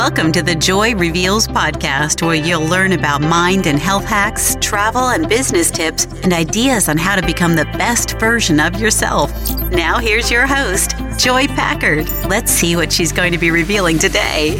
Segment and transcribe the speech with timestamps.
[0.00, 5.10] Welcome to the Joy Reveals podcast, where you'll learn about mind and health hacks, travel
[5.10, 9.30] and business tips, and ideas on how to become the best version of yourself.
[9.70, 12.08] Now, here's your host, Joy Packard.
[12.26, 14.58] Let's see what she's going to be revealing today.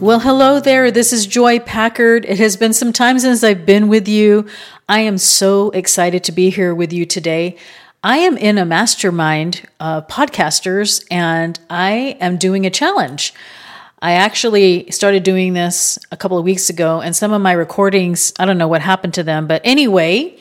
[0.00, 0.90] Well, hello there.
[0.90, 2.26] This is Joy Packard.
[2.26, 4.46] It has been some time since I've been with you.
[4.86, 7.56] I am so excited to be here with you today.
[8.02, 13.34] I am in a mastermind of podcasters and I am doing a challenge.
[14.00, 18.32] I actually started doing this a couple of weeks ago, and some of my recordings,
[18.38, 20.36] I don't know what happened to them, but anyway,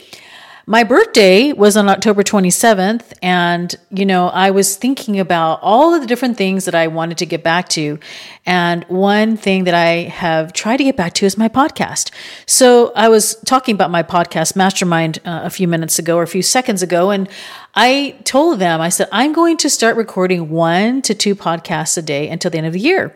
[0.68, 6.02] my birthday was on October 27th, and you know, I was thinking about all of
[6.02, 8.00] the different things that I wanted to get back to.
[8.48, 12.12] And one thing that I have tried to get back to is my podcast.
[12.48, 16.28] So I was talking about my podcast, Mastermind, uh, a few minutes ago or a
[16.28, 17.30] few seconds ago, and
[17.76, 22.02] I told them, I said, I'm going to start recording one to two podcasts a
[22.02, 23.16] day until the end of the year.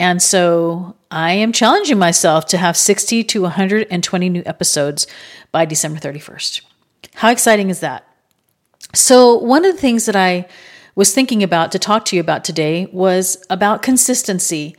[0.00, 5.06] And so I am challenging myself to have 60 to 120 new episodes
[5.52, 6.62] by December 31st.
[7.16, 8.06] How exciting is that?
[8.94, 10.48] So, one of the things that I
[10.96, 14.74] was thinking about to talk to you about today was about consistency.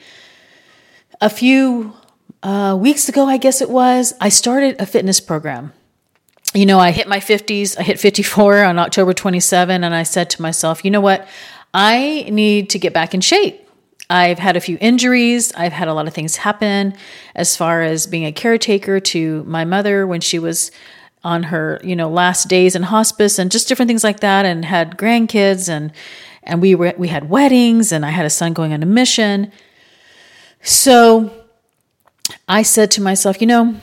[1.21, 1.93] A few
[2.41, 5.71] uh, weeks ago, I guess it was, I started a fitness program.
[6.53, 10.31] You know, I hit my 50s, I hit 54 on October 27, and I said
[10.31, 11.27] to myself, you know what?
[11.73, 13.60] I need to get back in shape.
[14.11, 15.53] I've had a few injuries.
[15.55, 16.93] I've had a lot of things happen
[17.33, 20.69] as far as being a caretaker to my mother when she was
[21.23, 24.65] on her, you know, last days in hospice and just different things like that and
[24.65, 25.93] had grandkids and
[26.43, 29.49] and we were we had weddings and I had a son going on a mission.
[30.61, 31.31] So
[32.49, 33.77] I said to myself, you know,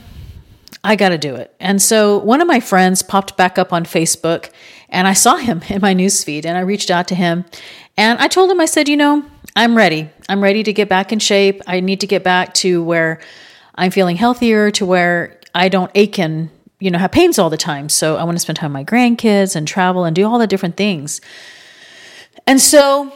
[0.83, 1.55] I got to do it.
[1.59, 4.51] And so one of my friends popped back up on Facebook
[4.89, 7.45] and I saw him in my newsfeed and I reached out to him
[7.97, 10.09] and I told him I said, you know, I'm ready.
[10.27, 11.61] I'm ready to get back in shape.
[11.67, 13.19] I need to get back to where
[13.75, 17.57] I'm feeling healthier, to where I don't ache and, you know, have pains all the
[17.57, 17.89] time.
[17.89, 20.47] So I want to spend time with my grandkids and travel and do all the
[20.47, 21.21] different things.
[22.45, 23.11] And so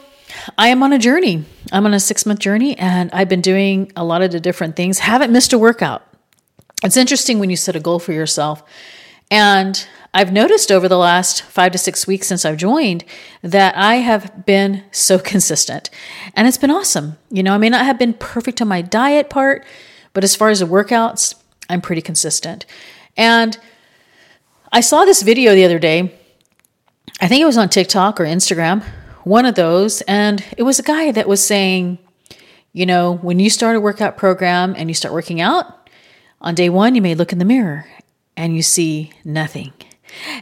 [0.58, 1.44] I am on a journey.
[1.72, 4.76] I'm on a six month journey and I've been doing a lot of the different
[4.76, 4.98] things.
[4.98, 6.02] Haven't missed a workout.
[6.82, 8.62] It's interesting when you set a goal for yourself.
[9.30, 13.04] And I've noticed over the last five to six weeks since I've joined
[13.42, 15.90] that I have been so consistent.
[16.34, 17.18] And it's been awesome.
[17.30, 19.66] You know, I may not have been perfect on my diet part,
[20.12, 21.34] but as far as the workouts,
[21.68, 22.64] I'm pretty consistent.
[23.16, 23.58] And
[24.72, 26.14] I saw this video the other day.
[27.20, 28.84] I think it was on TikTok or Instagram,
[29.24, 30.00] one of those.
[30.02, 31.98] And it was a guy that was saying,
[32.72, 35.88] you know, when you start a workout program and you start working out,
[36.40, 37.86] on day one, you may look in the mirror
[38.36, 39.72] and you see nothing.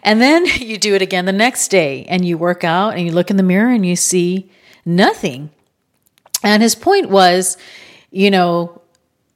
[0.03, 3.13] And then you do it again the next day and you work out and you
[3.13, 4.51] look in the mirror and you see
[4.85, 5.51] nothing.
[6.43, 7.57] And his point was,
[8.11, 8.83] you know,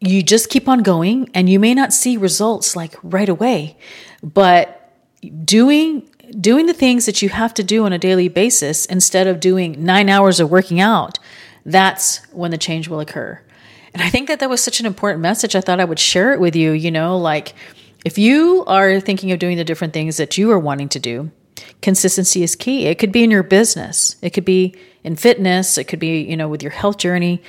[0.00, 3.76] you just keep on going and you may not see results like right away,
[4.22, 4.92] but
[5.44, 6.08] doing
[6.40, 9.84] doing the things that you have to do on a daily basis instead of doing
[9.84, 11.20] 9 hours of working out,
[11.64, 13.40] that's when the change will occur.
[13.94, 15.54] And I think that that was such an important message.
[15.54, 17.54] I thought I would share it with you, you know, like
[18.06, 21.28] if you are thinking of doing the different things that you are wanting to do,
[21.82, 22.86] consistency is key.
[22.86, 26.36] It could be in your business, it could be in fitness, it could be, you
[26.36, 27.42] know, with your health journey.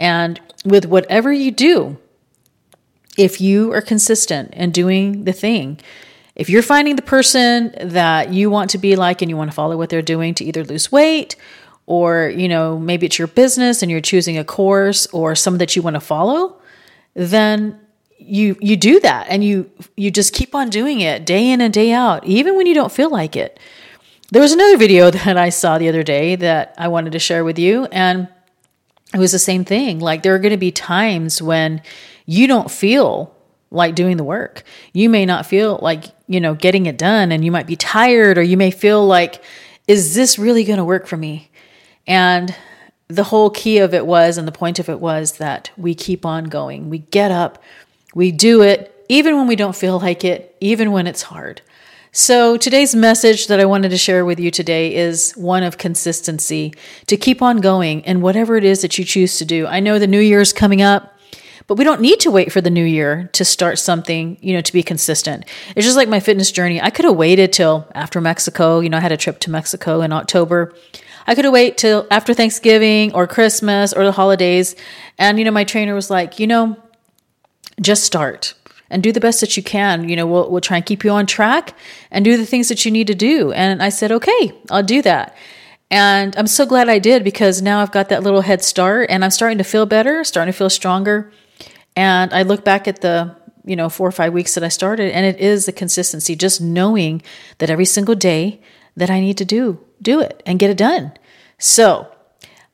[0.00, 1.96] And with whatever you do,
[3.16, 5.78] if you are consistent and doing the thing,
[6.34, 9.54] if you're finding the person that you want to be like and you want to
[9.54, 11.36] follow what they're doing to either lose weight
[11.86, 15.76] or, you know, maybe it's your business and you're choosing a course or some that
[15.76, 16.60] you want to follow,
[17.14, 17.78] then
[18.20, 21.72] you you do that and you you just keep on doing it day in and
[21.72, 23.58] day out even when you don't feel like it.
[24.30, 27.44] There was another video that i saw the other day that i wanted to share
[27.44, 28.28] with you and
[29.12, 29.98] it was the same thing.
[29.98, 31.82] Like there are going to be times when
[32.26, 33.34] you don't feel
[33.72, 34.62] like doing the work.
[34.92, 38.38] You may not feel like you know getting it done and you might be tired
[38.38, 39.42] or you may feel like
[39.88, 41.50] is this really going to work for me?
[42.06, 42.54] And
[43.08, 46.24] the whole key of it was and the point of it was that we keep
[46.24, 46.88] on going.
[46.90, 47.60] We get up
[48.14, 51.62] we do it even when we don't feel like it, even when it's hard.
[52.12, 56.74] So, today's message that I wanted to share with you today is one of consistency
[57.06, 59.66] to keep on going and whatever it is that you choose to do.
[59.66, 61.16] I know the new year is coming up,
[61.68, 64.60] but we don't need to wait for the new year to start something, you know,
[64.60, 65.44] to be consistent.
[65.76, 66.80] It's just like my fitness journey.
[66.80, 68.80] I could have waited till after Mexico.
[68.80, 70.74] You know, I had a trip to Mexico in October.
[71.28, 74.74] I could have waited till after Thanksgiving or Christmas or the holidays.
[75.16, 76.76] And, you know, my trainer was like, you know,
[77.80, 78.54] just start
[78.90, 80.08] and do the best that you can.
[80.08, 81.76] You know, we'll, we'll try and keep you on track
[82.10, 83.52] and do the things that you need to do.
[83.52, 85.36] And I said, okay, I'll do that.
[85.90, 89.24] And I'm so glad I did because now I've got that little head start and
[89.24, 91.32] I'm starting to feel better, starting to feel stronger.
[91.96, 95.12] And I look back at the, you know, four or five weeks that I started
[95.12, 97.22] and it is the consistency, just knowing
[97.58, 98.60] that every single day
[98.96, 101.12] that I need to do, do it and get it done.
[101.58, 102.08] So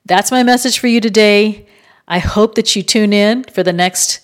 [0.04, 1.66] that's my message for you today.
[2.06, 4.20] I hope that you tune in for the next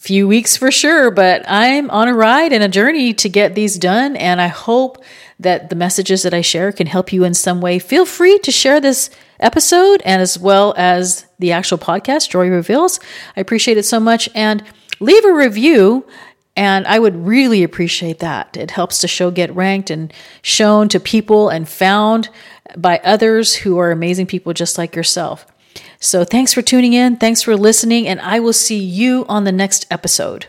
[0.00, 3.78] few weeks for sure, but I'm on a ride and a journey to get these
[3.78, 4.16] done.
[4.16, 5.04] And I hope
[5.38, 7.78] that the messages that I share can help you in some way.
[7.78, 9.10] Feel free to share this
[9.40, 12.98] episode and as well as the actual podcast, Joy Reveals.
[13.36, 14.26] I appreciate it so much.
[14.34, 14.64] And
[15.00, 16.06] leave a review.
[16.56, 18.56] And I would really appreciate that.
[18.56, 22.30] It helps the show get ranked and shown to people and found
[22.74, 25.46] by others who are amazing people just like yourself.
[26.00, 27.16] So thanks for tuning in.
[27.16, 28.08] Thanks for listening.
[28.08, 30.46] And I will see you on the next episode.